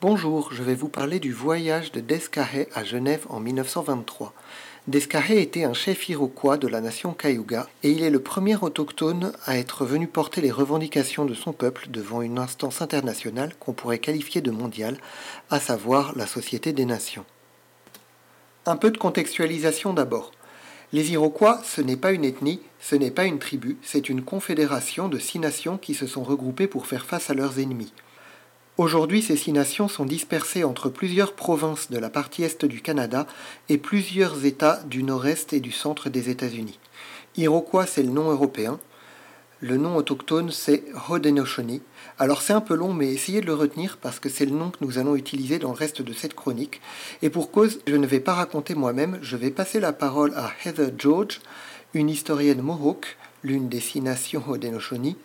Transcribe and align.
Bonjour, 0.00 0.52
je 0.52 0.62
vais 0.62 0.76
vous 0.76 0.88
parler 0.88 1.18
du 1.18 1.32
voyage 1.32 1.90
de 1.90 1.98
Descarré 1.98 2.68
à 2.72 2.84
Genève 2.84 3.26
en 3.30 3.40
1923. 3.40 4.32
Descarré 4.86 5.42
était 5.42 5.64
un 5.64 5.74
chef 5.74 6.08
iroquois 6.08 6.56
de 6.56 6.68
la 6.68 6.80
nation 6.80 7.12
Cayuga 7.14 7.68
et 7.82 7.90
il 7.90 8.04
est 8.04 8.10
le 8.10 8.20
premier 8.20 8.54
autochtone 8.54 9.32
à 9.44 9.58
être 9.58 9.84
venu 9.84 10.06
porter 10.06 10.40
les 10.40 10.52
revendications 10.52 11.24
de 11.24 11.34
son 11.34 11.52
peuple 11.52 11.88
devant 11.90 12.22
une 12.22 12.38
instance 12.38 12.80
internationale 12.80 13.56
qu'on 13.58 13.72
pourrait 13.72 13.98
qualifier 13.98 14.40
de 14.40 14.52
mondiale, 14.52 14.98
à 15.50 15.58
savoir 15.58 16.16
la 16.16 16.28
Société 16.28 16.72
des 16.72 16.84
Nations. 16.84 17.24
Un 18.66 18.76
peu 18.76 18.92
de 18.92 18.98
contextualisation 18.98 19.94
d'abord. 19.94 20.30
Les 20.92 21.10
Iroquois, 21.10 21.60
ce 21.64 21.80
n'est 21.80 21.96
pas 21.96 22.12
une 22.12 22.24
ethnie, 22.24 22.60
ce 22.78 22.94
n'est 22.94 23.10
pas 23.10 23.24
une 23.24 23.40
tribu, 23.40 23.76
c'est 23.82 24.08
une 24.08 24.22
confédération 24.22 25.08
de 25.08 25.18
six 25.18 25.40
nations 25.40 25.76
qui 25.76 25.94
se 25.94 26.06
sont 26.06 26.22
regroupées 26.22 26.68
pour 26.68 26.86
faire 26.86 27.04
face 27.04 27.30
à 27.30 27.34
leurs 27.34 27.58
ennemis. 27.58 27.92
Aujourd'hui, 28.78 29.22
ces 29.22 29.34
six 29.34 29.50
nations 29.50 29.88
sont 29.88 30.04
dispersées 30.04 30.62
entre 30.62 30.88
plusieurs 30.88 31.32
provinces 31.32 31.90
de 31.90 31.98
la 31.98 32.10
partie 32.10 32.44
est 32.44 32.64
du 32.64 32.80
Canada 32.80 33.26
et 33.68 33.76
plusieurs 33.76 34.44
États 34.44 34.80
du 34.84 35.02
nord-est 35.02 35.52
et 35.52 35.58
du 35.58 35.72
centre 35.72 36.08
des 36.08 36.30
États-Unis. 36.30 36.78
Iroquois, 37.36 37.86
c'est 37.86 38.04
le 38.04 38.10
nom 38.10 38.30
européen. 38.30 38.78
Le 39.58 39.78
nom 39.78 39.96
autochtone, 39.96 40.52
c'est 40.52 40.84
Haudenosaunee. 41.08 41.82
Alors 42.20 42.40
c'est 42.40 42.52
un 42.52 42.60
peu 42.60 42.76
long, 42.76 42.94
mais 42.94 43.12
essayez 43.12 43.40
de 43.40 43.46
le 43.46 43.54
retenir 43.54 43.98
parce 44.00 44.20
que 44.20 44.28
c'est 44.28 44.46
le 44.46 44.54
nom 44.54 44.70
que 44.70 44.84
nous 44.84 44.98
allons 44.98 45.16
utiliser 45.16 45.58
dans 45.58 45.72
le 45.72 45.76
reste 45.76 46.00
de 46.00 46.12
cette 46.12 46.34
chronique. 46.34 46.80
Et 47.20 47.30
pour 47.30 47.50
cause, 47.50 47.80
je 47.88 47.96
ne 47.96 48.06
vais 48.06 48.20
pas 48.20 48.34
raconter 48.34 48.76
moi-même, 48.76 49.18
je 49.22 49.36
vais 49.36 49.50
passer 49.50 49.80
la 49.80 49.92
parole 49.92 50.32
à 50.36 50.52
Heather 50.64 50.92
George, 50.96 51.40
une 51.94 52.10
historienne 52.10 52.62
Mohawk, 52.62 53.16
l'une 53.42 53.68
des 53.68 53.80
six 53.80 54.00
nations 54.00 54.44
Haudenosaunee, 54.46 55.16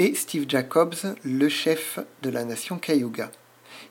et 0.00 0.14
Steve 0.14 0.46
Jacobs, 0.48 1.14
le 1.24 1.50
chef 1.50 1.98
de 2.22 2.30
la 2.30 2.46
nation 2.46 2.78
Cayuga. 2.78 3.30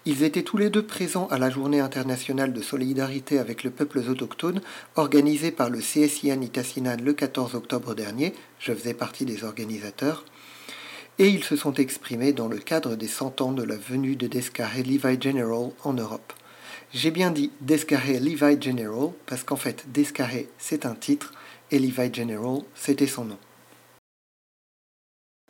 Ils 0.08 0.24
étaient 0.24 0.42
tous 0.42 0.58
les 0.58 0.72
deux 0.72 0.84
présents 0.84 1.28
à 1.28 1.38
la 1.38 1.52
Journée 1.52 1.82
internationale 1.82 2.52
de 2.52 2.64
solidarité 2.64 3.38
avec 3.38 3.62
les 3.62 3.70
peuples 3.70 4.00
autochtones 4.00 4.60
organisée 4.96 5.52
par 5.52 5.70
le 5.70 5.78
CSIA 5.78 6.36
Nitassinan 6.36 6.98
le 7.00 7.14
14 7.14 7.54
octobre 7.54 7.94
dernier. 7.94 8.34
Je 8.58 8.74
faisais 8.74 8.96
partie 8.96 9.24
des 9.24 9.44
organisateurs. 9.44 10.26
Et 11.20 11.28
ils 11.28 11.44
se 11.44 11.56
sont 11.56 11.76
exprimés 11.76 12.34
dans 12.34 12.48
le 12.48 12.58
cadre 12.58 12.96
des 12.96 13.08
100 13.08 13.42
ans 13.42 13.52
de 13.52 13.62
la 13.62 13.78
venue 13.78 14.16
de 14.16 14.26
Descarré 14.26 14.82
Levi 14.82 15.22
General 15.22 15.70
en 15.84 15.94
Europe. 15.94 16.34
J'ai 16.92 17.12
bien 17.12 17.30
dit 17.30 17.52
Descarré 17.62 18.20
Levi 18.20 18.60
General 18.60 19.12
parce 19.28 19.44
qu'en 19.44 19.58
fait 19.58 19.86
Descarré 19.92 20.50
c'est 20.58 20.88
un 20.88 20.96
titre 20.96 21.34
et 21.70 21.78
Levi 21.78 22.12
General 22.12 22.62
c'était 22.74 23.06
son 23.06 23.26
nom. 23.26 23.38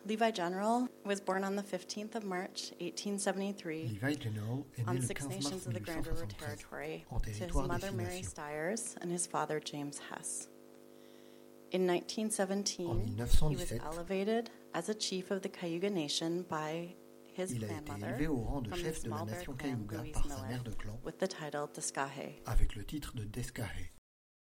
Levi 0.05 0.31
General 0.31 0.87
was 1.05 1.19
born 1.19 1.43
on 1.43 1.55
the 1.55 1.63
15th 1.63 2.15
of 2.15 2.23
March, 2.23 2.71
1873, 2.79 3.89
Levi 3.93 4.13
General 4.15 4.65
on 4.87 5.01
Six 5.01 5.25
Nations 5.25 5.67
of 5.67 5.73
the 5.73 5.79
Grand 5.79 6.07
River 6.07 6.25
Territory 6.25 7.05
to 7.23 7.29
his 7.29 7.53
mother 7.53 7.91
Mary. 7.91 8.23
Stiers 8.23 8.95
and 9.01 9.11
his 9.11 9.27
father 9.27 9.59
James 9.59 9.99
Hess. 10.09 10.47
In 11.71 11.85
1917, 11.85 13.17
he 13.49 13.55
was 13.55 13.73
elevated 13.85 14.49
as 14.73 14.89
a 14.89 14.93
chief 14.93 15.29
of 15.31 15.41
the 15.41 15.49
Cayuga 15.49 15.89
Nation 15.89 16.43
by 16.49 16.95
his 17.33 17.53
Il 17.53 17.59
grandmother 17.67 18.07
élevé 18.17 18.27
au 18.27 18.37
rang 18.43 18.61
de 18.63 18.69
from 18.69 18.79
the 18.79 18.83
chef 18.85 19.03
de 19.03 19.09
la 19.09 19.17
small 19.17 19.25
bear 19.27 19.43
clan 19.43 19.55
Cayuga 19.57 19.97
Louise 19.97 20.15
Miller 20.25 20.45
mère 20.49 20.63
de 20.63 20.71
clan 20.71 20.99
with 21.03 21.19
the 21.19 21.27
title 21.27 21.67
Descahe. 21.73 22.41
avec 22.47 22.75
le 22.75 22.83
titre 22.83 23.13
de 23.15 23.23
Descarré. 23.25 23.91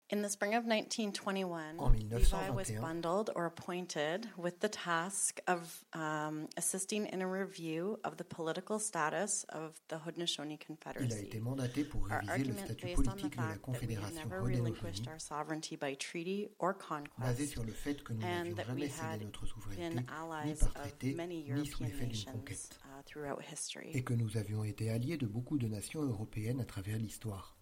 In 0.10 0.22
the 0.22 0.30
spring 0.30 0.54
of 0.54 0.66
1921, 0.66 1.80
En 1.80 2.10
Levi 2.10 2.50
was 2.52 2.70
bundled 2.72 3.32
or 3.36 3.46
appointed 3.46 4.28
with 4.38 4.60
the 4.60 4.70
task 4.70 5.40
of 5.48 5.84
um, 5.94 6.48
assisting 6.58 7.08
in 7.08 7.22
a 7.22 7.28
review 7.28 7.98
of 8.04 8.18
the 8.18 8.24
political 8.24 8.80
status 8.80 9.46
of 9.50 9.80
the 9.88 9.96
Haudenosaunee 9.96 10.60
Confederacy. 10.60 11.08
Il 11.08 11.14
a 11.14 11.22
été 11.22 11.40
mandaté 11.40 11.84
pour 11.86 12.02
Our 12.12 12.20
réviser 12.20 12.26
le 12.26 12.32
argument 12.32 12.66
statut 12.66 12.86
based 12.86 13.00
on 13.00 13.04
the 13.04 13.06
politique 13.06 13.32
de 13.32 13.38
la 13.38 13.48
fact 13.48 13.66
that 13.66 13.72
we 13.72 13.96
had 13.96 14.02
Confédération 14.04 14.16
never 14.16 14.42
relinquished 14.42 15.08
Haudenosaunee 15.08 15.08
our 15.08 15.20
sovereignty 15.20 15.76
by 15.78 15.96
treaty 15.96 16.50
or 16.60 16.74
basé 16.74 17.46
conquest, 17.48 17.52
sur 17.54 17.64
le 17.64 17.72
fait 17.72 18.04
que 18.04 18.14
nous 18.14 18.24
and 18.24 18.44
n'avions 18.44 18.56
that 18.56 18.66
we 18.76 18.82
jamais 18.82 18.90
cédé 18.90 19.02
had 19.02 19.22
notre 19.24 19.46
souveraineté 19.46 19.90
been 19.90 20.00
ni 20.00 20.06
allies 20.10 20.60
par 20.60 20.68
of 20.68 20.74
traité 20.74 21.14
many 21.16 21.44
ni 21.44 21.66
sous 21.66 21.82
European 21.82 21.86
l'effet 21.86 22.06
d'une 22.06 22.10
nations 22.10 22.32
conquête 22.34 22.80
uh, 22.86 23.04
throughout 23.06 23.42
history. 23.52 23.90
et 23.94 24.04
que 24.04 24.14
nous 24.14 24.36
avions 24.38 24.64
été 24.66 24.92
alliés 24.92 25.18
de 25.18 25.28
beaucoup 25.28 25.58
de 25.58 25.68
nations 25.68 26.04
européennes 26.04 26.60
à 26.60 26.66
travers 26.66 26.98
l'histoire. 26.98 27.56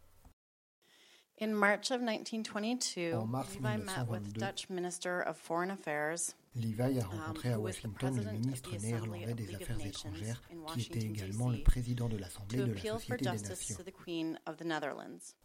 In 1.42 1.56
March 1.56 1.90
of 1.90 2.02
1922, 2.02 3.14
En 3.14 3.28
mars 3.28 3.56
Levi 3.56 3.78
met 3.78 4.08
with 4.08 4.38
1922, 4.38 4.40
Dutch 4.40 4.70
Minister 4.70 5.22
of 5.28 5.38
Foreign 5.38 5.72
Affairs 5.72 6.36
Levi 6.56 7.00
a 7.00 7.04
rencontré 7.04 7.50
um, 7.50 7.56
à 7.56 7.60
was 7.60 7.78
the 7.78 7.86
Washington 7.86 8.16
le 8.16 8.22
president 8.22 8.28
of 8.28 8.40
ministre 8.40 8.78
néerlandais 8.78 9.34
des 9.34 9.56
Affaires 9.56 9.86
étrangères, 9.86 10.42
qui 10.74 10.82
était 10.82 11.00
également 11.00 11.50
le 11.50 11.64
président 11.64 12.10
de 12.10 12.18
l'Assemblée 12.18 12.58
de 12.58 12.74
la 12.74 12.80
Société 12.80 13.24
des 13.24 13.26
Nations, 13.26 14.96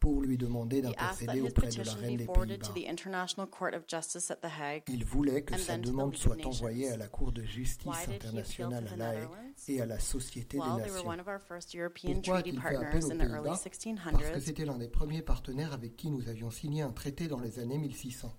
pour 0.01 0.21
lui 0.21 0.37
demander 0.37 0.83
d'intercéder 0.83 1.41
auprès 1.43 1.69
de 1.69 1.83
la 1.83 1.95
reine 1.95 2.17
des 2.17 2.27
Pays-Bas. 2.27 2.73
the 2.75 2.89
International 2.89 3.49
Court 3.49 3.75
of 3.75 3.85
Justice 3.89 4.31
at 4.31 4.37
The 4.37 4.51
Hague. 4.61 4.83
Il 4.89 5.05
voulait 5.05 5.43
que 5.43 5.57
sa 5.57 5.79
demande 5.79 6.17
soit 6.17 6.45
envoyée 6.45 6.91
à 6.91 6.97
la 6.97 7.07
Cour 7.07 7.31
de 7.31 7.43
justice 7.45 8.09
internationale 8.09 8.89
à 8.93 8.97
La 8.97 9.15
Haye? 9.15 9.29
Et 9.69 9.81
à 9.81 9.87
la 9.87 9.99
Société 9.99 10.59
des 10.59 10.65
Nations. 10.65 11.05
Pourquoi 11.05 12.37
a-t-il 12.39 12.61
fait 12.61 12.77
appel 12.77 13.05
aux 13.05 13.09
Pays-Bas? 13.09 13.43
Parce 13.45 13.65
que 13.65 13.77
1600s. 13.77 14.41
c'était 14.41 14.65
l'un 14.65 14.79
des 14.79 14.89
premiers 14.89 15.23
partenaires 15.23 15.73
avec 15.73 15.97
qui 15.97 16.11
nous 16.11 16.29
avions 16.29 16.51
signé 16.51 16.83
un 16.83 16.93
traité 16.93 17.29
dans 17.29 17.41
les 17.41 17.59
années 17.59 17.79
1600. 17.79 18.33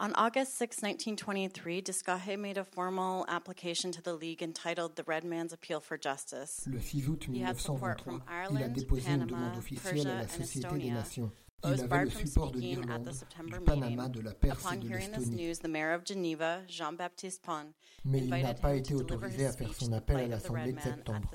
On 0.00 0.12
August 0.12 0.52
6, 0.52 0.82
1923, 0.82 1.82
Descahe 1.82 2.38
made 2.38 2.56
a 2.56 2.62
formal 2.62 3.24
application 3.26 3.90
to 3.90 4.00
the 4.00 4.14
League 4.14 4.44
entitled 4.44 4.94
The 4.94 5.02
Red 5.04 5.24
Man's 5.24 5.52
Appeal 5.52 5.80
for 5.80 5.98
Justice. 6.00 6.62
Le 6.66 6.78
6 6.78 7.08
août 7.08 7.26
He 7.34 7.42
had 7.42 7.58
support 7.58 8.06
1923, 8.06 8.46
from 8.46 8.56
il 8.56 8.62
a 8.62 8.68
déposé 8.68 9.10
une 9.10 9.26
demande 9.26 9.56
officielle 9.56 9.94
Persia, 9.94 10.12
à 10.12 10.22
la 10.22 10.28
Société 10.28 10.78
des. 10.78 10.90
Nations. 10.92 11.32
Il 11.64 11.70
was 11.70 11.80
avait 11.80 11.88
barred 11.88 12.04
le 12.04 12.10
from 12.10 12.26
support 12.26 12.52
de 12.52 12.58
speaking 12.58 12.78
at 12.78 12.86
l'Irlande, 12.86 13.04
the 13.08 13.12
September 13.14 13.58
du 13.58 13.64
Panama, 13.64 13.88
meeting. 14.06 14.12
de 14.12 14.20
la 14.20 14.34
Perse 14.34 14.64
et 14.64 14.68
Upon 14.68 14.76
de 14.80 14.86
hearing 14.88 15.10
this 15.10 15.18
l'Estonie. 15.26 15.46
news, 15.48 15.58
the 15.58 15.68
mayor 15.68 15.92
of 15.92 16.04
Geneva, 16.04 16.62
Jean-Baptiste 16.68 17.42
Pon, 17.42 17.74
Mais 18.04 18.20
il 18.20 18.28
n'a 18.30 18.54
pas 18.54 18.74
été 18.76 18.94
autorisé 18.94 19.46
à 19.46 19.52
faire 19.52 19.74
son 19.74 19.90
The 19.90 19.94
appel 19.94 20.16
à 20.16 20.26
l'Assemblée 20.28 20.72
de 20.72 20.80
septembre. 20.80 21.28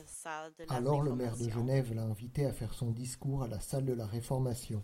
Alors 0.69 1.01
le 1.01 1.13
maire 1.13 1.35
de. 1.35 1.49
Genève 1.49 1.93
l'a 1.93 2.03
invité 2.03 2.45
à 2.45 2.53
faire 2.53 2.73
son 2.73 2.91
discours 2.91 3.43
à 3.43 3.47
la 3.49 3.59
salle 3.59 3.85
de 3.85 3.93
la 3.93 4.05
Réformation. 4.05 4.81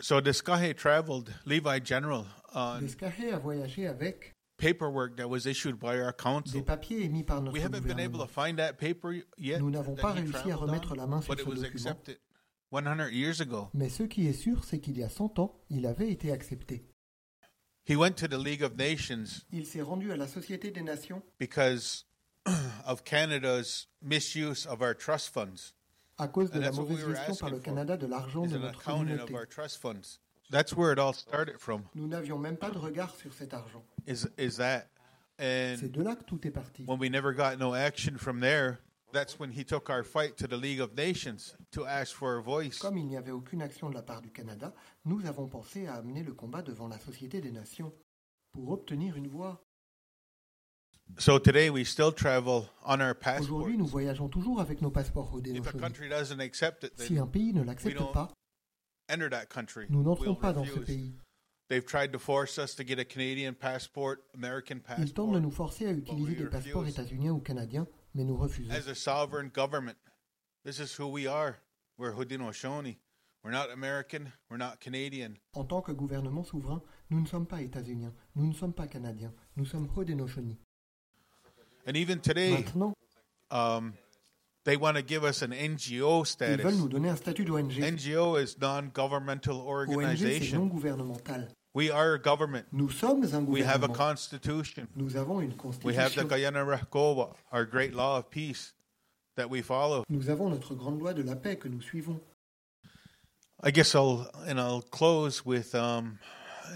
So 0.00 0.20
Descahe 0.20 0.74
traveled 0.74 1.28
Levi 1.46 1.80
General 1.84 2.24
on 2.54 2.80
a 3.32 3.38
voyagé 3.38 3.86
avec 3.86 4.32
paperwork 4.56 5.16
that 5.16 5.28
was 5.28 5.46
issued 5.46 5.78
by 5.78 5.98
our 6.00 6.12
des 6.12 6.16
council. 6.22 6.62
papiers 6.64 7.04
émis 7.04 7.24
par 7.24 7.42
notre 7.42 7.52
We 7.52 7.62
haven't 7.62 7.84
been 7.86 8.00
able 8.00 8.18
to 8.18 8.26
find 8.26 8.56
that 8.58 8.74
paper 8.74 9.22
yet. 9.38 9.58
Nous 9.60 9.70
n'avons 9.70 9.94
that 9.94 10.02
pas 10.02 10.12
réussi 10.12 10.50
à 10.50 10.56
remettre 10.56 10.92
on, 10.92 10.96
la 10.96 11.06
main 11.06 11.20
sur 11.20 11.34
ce 11.34 11.44
document. 11.44 11.64
accepted 11.66 12.18
100 12.72 13.10
years 13.12 13.40
ago. 13.40 13.68
Mais 13.74 13.88
ce 13.90 14.02
qui 14.04 14.26
est 14.26 14.32
sûr, 14.32 14.64
c'est 14.64 14.80
qu'il 14.80 14.98
y 14.98 15.02
a 15.02 15.08
100 15.08 15.38
ans, 15.38 15.60
il 15.70 15.86
avait 15.86 16.10
été 16.10 16.32
accepté. 16.32 16.84
He 17.86 17.96
went 17.96 18.12
to 18.16 18.28
the 18.28 18.38
League 18.38 18.62
of 18.62 18.76
Nations 18.76 19.44
Il 19.52 19.66
s'est 19.66 19.82
rendu 19.82 20.12
à 20.12 20.16
la 20.16 20.26
Société 20.28 20.70
des 20.70 20.82
Nations 20.82 21.20
because 21.38 22.06
of 22.86 23.02
Canada's 23.04 23.88
misuse 24.00 24.66
of 24.66 24.80
our 24.80 24.94
trust 24.96 25.28
funds. 25.34 25.74
à 26.18 26.28
cause 26.28 26.50
de 26.50 26.56
And 26.58 26.60
la 26.60 26.66
that's 26.66 26.78
what 26.78 26.84
we 26.86 26.90
mauvaise 27.00 27.06
were 27.08 27.16
gestion 27.16 27.34
par 27.36 27.50
le 27.50 27.56
for, 27.56 27.64
Canada 27.64 27.96
de 27.96 28.06
l'argent 28.06 28.44
Is 28.44 28.50
de 28.52 28.56
an 28.56 28.60
notre 28.60 28.80
accounting 28.80 29.14
of 29.18 29.26
communauté. 29.26 29.34
our 29.34 29.46
trust 29.46 29.78
funds. 29.78 30.20
That's 30.50 30.74
where 30.76 30.92
it 30.92 30.98
all 30.98 31.12
started 31.14 31.58
from. 31.58 31.82
Nous 31.94 32.06
n'avions 32.06 32.38
même 32.38 32.56
pas 32.56 32.70
de 32.70 32.78
regard 32.78 33.14
sur 33.16 33.32
cet 33.32 33.52
argent. 33.54 33.84
Is 34.06 34.26
is 34.38 34.56
that 34.58 34.86
C'est 35.38 35.76
and 35.84 35.88
de 35.90 36.02
là 36.02 36.14
que 36.14 36.22
tout 36.24 36.46
est 36.46 36.50
parti. 36.52 36.84
when 36.86 36.98
we 37.00 37.10
never 37.10 37.32
got 37.34 37.56
no 37.58 37.74
action 37.74 38.16
from 38.18 38.40
there, 38.40 38.78
that's 39.12 39.38
when 39.38 39.50
he 39.50 39.64
took 39.64 39.88
our 39.90 40.02
fight 40.04 40.36
to 40.38 40.46
the 40.46 40.56
League 40.56 40.80
of 40.80 40.94
Nations 40.96 41.54
to 41.72 41.84
ask 41.86 42.14
for 42.14 42.38
a 42.38 42.42
voice. 42.42 42.78
Comme 42.78 42.98
il 42.98 43.06
n'y 43.06 43.16
avait 43.16 43.30
aucune 43.32 43.62
action 43.62 43.88
de 43.90 43.94
la 43.94 44.02
part 44.02 44.22
du 44.22 44.30
Canada, 44.30 44.72
nous 45.04 45.24
avons 45.26 45.46
pensé 45.48 45.86
à 45.86 45.94
amener 45.96 46.22
le 46.22 46.32
combat 46.34 46.62
devant 46.62 46.88
la 46.88 46.98
Société 46.98 47.40
des 47.40 47.50
Nations 47.52 47.92
pour 48.52 48.70
obtenir 48.70 49.16
une 49.16 49.28
voix. 49.28 49.62
So 51.18 51.38
today 51.38 51.68
we 51.68 51.84
still 51.84 52.12
travel 52.12 52.68
on 52.86 53.00
our 53.00 53.14
passport. 53.14 53.56
Aujourd'hui, 53.58 53.76
nous 53.76 53.86
voyageons 53.86 54.28
toujours 54.28 54.60
avec 54.60 54.80
nos 54.80 54.90
passeports 54.90 55.26
If 55.26 55.34
a 55.34 55.36
Haudenosaunee. 55.36 55.80
country 55.80 56.08
doesn't 56.08 56.40
accept 56.40 56.84
it, 56.84 56.92
Si 56.98 57.18
un 57.18 57.26
pays 57.26 57.52
ne 57.52 57.62
l'accepte 57.62 57.98
pas, 58.12 58.32
enter 59.10 59.28
that 59.28 59.46
country. 59.46 59.86
nous 59.90 60.02
n'entrons 60.02 60.24
We'll 60.32 60.38
pas 60.38 60.52
dans 60.54 60.64
ce 60.64 60.78
pays. 60.80 61.12
They've 61.68 61.84
tried 61.84 62.12
to 62.12 62.18
force 62.18 62.58
us 62.58 62.74
to 62.76 62.84
get 62.84 62.98
a 62.98 63.04
Canadian 63.04 63.54
passport, 63.54 64.18
American 64.34 64.76
Ils 64.98 65.12
tentent 65.12 65.32
de 65.32 65.38
passport. 65.38 65.40
nous 65.40 65.50
forcer 65.50 65.86
à 65.86 65.92
utiliser 65.92 66.34
des 66.36 66.46
passeports 66.46 66.86
états-uniens 66.86 67.32
ou 67.32 67.40
canadiens, 67.40 67.86
mais 68.14 68.24
nous 68.24 68.36
refusons. 68.36 68.70
As 68.72 68.88
a 68.88 68.94
sovereign 68.94 69.50
government, 69.54 69.96
this 70.64 70.78
is 70.78 70.94
who 70.98 71.08
we 71.08 71.26
are. 71.26 71.56
We're 71.98 72.12
Haudenosaunee. 72.12 72.96
We're 73.44 73.50
not 73.50 73.70
American. 73.72 74.32
We're 74.48 74.56
not 74.58 74.80
Canadian. 74.80 75.36
En 75.54 75.64
tant 75.64 75.82
que 75.82 75.92
gouvernement 75.92 76.44
souverain, 76.44 76.80
nous 77.10 77.20
ne 77.20 77.26
sommes 77.26 77.46
pas 77.46 77.60
états-uniens, 77.60 78.12
nous 78.36 78.46
ne 78.46 78.52
sommes 78.54 78.72
pas 78.72 78.86
canadiens, 78.86 79.32
nous 79.56 79.64
sommes 79.66 79.88
Haudenosaunee. 79.96 80.58
And 81.86 81.96
even 81.96 82.20
today, 82.20 82.52
Maintenant, 82.52 82.94
um, 83.50 83.94
they 84.64 84.76
want 84.76 84.96
to 84.96 85.02
give 85.02 85.24
us 85.24 85.42
an 85.42 85.50
NGO 85.50 86.20
ils 86.22 86.26
status. 86.26 86.64
veulent 86.64 86.78
nous 86.78 86.88
donner 86.88 87.08
un 87.08 87.16
statut 87.16 87.44
d'ONG. 87.44 87.72
NGO 87.80 88.36
is 88.36 88.56
non-governmental 88.60 89.56
ONG, 89.56 89.88
c'est 89.88 89.92
non 89.92 89.98
organization. 89.98 90.66
gouvernemental. 90.68 91.48
We 91.74 91.90
are 91.90 92.14
a 92.14 92.18
government. 92.18 92.66
Nous 92.72 92.90
sommes 92.90 93.24
un 93.24 93.44
gouvernement. 93.44 93.52
We 93.52 93.62
have 93.62 93.82
a 93.82 93.88
constitution. 93.88 94.88
Nous 94.94 95.16
avons 95.16 95.40
une 95.40 95.52
constitution. 95.52 95.86
We 95.86 95.94
have 95.94 96.14
the. 96.14 96.24
Guyana 96.24 96.64
Rahgowa, 96.64 97.34
our 97.50 97.64
great 97.64 97.94
law 97.94 98.18
of 98.18 98.30
peace. 98.30 98.72
that 99.36 99.48
we 99.48 99.62
follow. 99.62 100.04
Nous 100.08 100.28
avons 100.28 100.50
notre 100.50 100.74
grande 100.74 101.00
loi 101.00 101.14
de 101.14 101.22
la 101.22 101.36
paix 101.36 101.56
que 101.56 101.68
nous 101.68 101.80
suivons. 101.80 102.20
I 103.62 103.70
guess 103.70 103.94
I'll 103.94 104.28
and 104.46 104.58
I'll 104.60 104.82
close 104.82 105.46
with 105.46 105.74
um, 105.74 106.18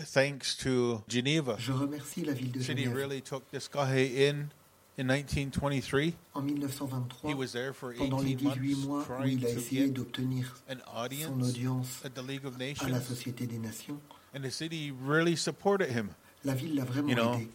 thanks 0.05 0.57
to 0.59 1.03
Geneva. 1.09 1.57
Je 1.59 1.73
remercie 1.73 2.25
la 2.25 2.33
ville 2.33 2.53
de 2.53 2.61
City 2.63 2.85
Genève. 2.85 2.95
really 2.95 3.21
took 3.21 3.51
this 3.51 3.69
guy 3.69 3.99
in 3.99 4.51
in 4.99 5.07
1923. 5.07 6.15
En 6.35 6.43
1923, 6.43 7.31
He 7.31 7.35
was 7.35 7.53
there 7.53 7.73
for 7.73 7.93
pendant 7.95 8.21
les 8.23 8.35
18 8.35 8.49
18 8.57 8.75
months 8.87 8.87
mois 9.09 9.19
où 9.23 9.27
il 9.27 9.45
a 9.47 9.51
essayé 9.51 9.89
d'obtenir 9.89 10.57
son 10.69 10.77
audience 10.97 11.49
audience 11.51 12.01
at 12.05 12.11
the 12.15 12.23
League 12.27 12.47
of 12.47 12.55
à 12.57 12.59
la 12.59 12.67
Nations, 12.99 13.01
Société 13.09 13.47
des 13.47 13.59
Nations, 13.59 13.99
and 14.35 14.41
the 14.43 14.51
city 14.51 14.91
really 15.07 15.37
supported 15.37 15.91
him. 15.91 16.09
la 16.45 16.55
ville 16.55 16.75
l'a 16.75 16.85
vraiment 16.85 17.09
You 17.09 17.15
know, 17.17 17.35
aidé, 17.35 17.49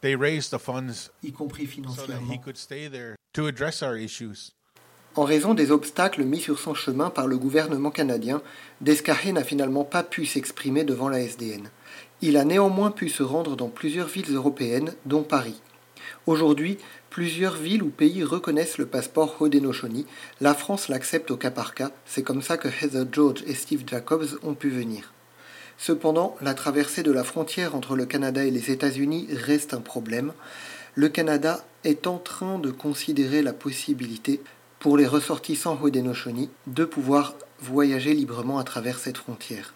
They 0.00 0.16
raised 0.16 0.50
the 0.50 0.58
funds 0.60 1.10
y 1.22 1.30
compris 1.32 1.66
so 1.66 1.70
that 2.06 2.18
he 2.20 2.26
financièrement. 2.26 2.38
could 2.42 2.56
stay 2.58 2.88
there 2.88 3.16
to 3.32 3.46
address 3.46 3.82
our 3.82 3.96
issues. 3.96 4.52
En 5.16 5.24
raison 5.24 5.54
des 5.54 5.70
obstacles 5.70 6.24
mis 6.24 6.40
sur 6.40 6.58
son 6.58 6.74
chemin 6.74 7.08
par 7.08 7.26
le 7.28 7.38
gouvernement 7.38 7.90
canadien, 7.92 8.42
Descartes 8.80 9.26
n'a 9.32 9.44
finalement 9.44 9.84
pas 9.84 10.02
pu 10.02 10.26
s'exprimer 10.26 10.84
devant 10.84 11.08
la 11.08 11.20
SDN. 11.20 11.70
Il 12.20 12.36
a 12.36 12.44
néanmoins 12.44 12.90
pu 12.90 13.08
se 13.08 13.22
rendre 13.22 13.56
dans 13.56 13.68
plusieurs 13.68 14.08
villes 14.08 14.34
européennes, 14.34 14.92
dont 15.06 15.22
Paris. 15.22 15.60
Aujourd'hui, 16.26 16.78
plusieurs 17.10 17.54
villes 17.54 17.82
ou 17.82 17.90
pays 17.90 18.24
reconnaissent 18.24 18.78
le 18.78 18.86
passeport 18.86 19.36
Haudenosaunee. 19.40 20.06
La 20.40 20.54
France 20.54 20.88
l'accepte 20.88 21.30
au 21.30 21.36
cas 21.36 21.50
par 21.50 21.74
cas. 21.74 21.90
C'est 22.06 22.22
comme 22.22 22.42
ça 22.42 22.56
que 22.56 22.68
Heather 22.68 23.06
George 23.10 23.42
et 23.46 23.54
Steve 23.54 23.84
Jacobs 23.86 24.38
ont 24.42 24.54
pu 24.54 24.70
venir. 24.70 25.12
Cependant, 25.76 26.36
la 26.40 26.54
traversée 26.54 27.02
de 27.02 27.12
la 27.12 27.24
frontière 27.24 27.74
entre 27.74 27.96
le 27.96 28.06
Canada 28.06 28.44
et 28.44 28.50
les 28.50 28.70
États-Unis 28.70 29.28
reste 29.32 29.74
un 29.74 29.80
problème. 29.80 30.32
Le 30.94 31.08
Canada 31.08 31.64
est 31.82 32.06
en 32.06 32.18
train 32.18 32.58
de 32.58 32.70
considérer 32.70 33.42
la 33.42 33.52
possibilité 33.52 34.40
pour 34.78 34.96
les 34.96 35.06
ressortissants 35.06 35.78
Haudenosaunee 35.82 36.50
de 36.66 36.84
pouvoir 36.84 37.34
voyager 37.60 38.14
librement 38.14 38.58
à 38.58 38.64
travers 38.64 38.98
cette 38.98 39.18
frontière. 39.18 39.74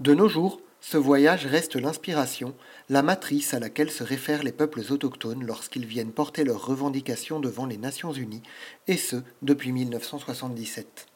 De 0.00 0.14
nos 0.14 0.28
jours, 0.28 0.60
ce 0.80 0.96
voyage 0.96 1.46
reste 1.46 1.76
l'inspiration, 1.76 2.54
la 2.88 3.02
matrice 3.02 3.52
à 3.52 3.60
laquelle 3.60 3.90
se 3.90 4.02
réfèrent 4.02 4.42
les 4.42 4.52
peuples 4.52 4.82
autochtones 4.90 5.44
lorsqu'ils 5.44 5.86
viennent 5.86 6.12
porter 6.12 6.42
leurs 6.44 6.64
revendications 6.64 7.38
devant 7.38 7.66
les 7.66 7.76
Nations 7.76 8.12
Unies, 8.12 8.42
et 8.88 8.96
ce 8.96 9.16
depuis 9.42 9.72
1977. 9.72 11.09